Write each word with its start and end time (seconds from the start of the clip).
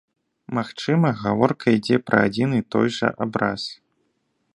Магчыма, 0.57 1.07
гаворка 1.23 1.65
ідзе 1.77 1.97
пра 2.07 2.17
адзін 2.29 2.49
і 2.61 2.65
той 2.77 2.87
жа 2.97 3.07
абраз. 3.27 3.63